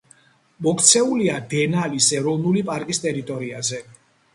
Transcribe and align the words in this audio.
მოქცეულია 0.67 1.37
დენალის 1.53 2.11
ეროვნული 2.21 2.67
პარკის 2.73 3.05
ტერიტორიაზე. 3.09 3.89